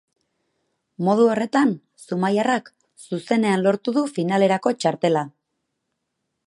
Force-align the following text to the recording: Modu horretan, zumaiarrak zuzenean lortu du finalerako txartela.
Modu 1.07 1.27
horretan, 1.33 1.73
zumaiarrak 2.07 2.73
zuzenean 3.07 3.67
lortu 3.67 3.95
du 4.01 4.05
finalerako 4.17 4.77
txartela. 4.83 5.27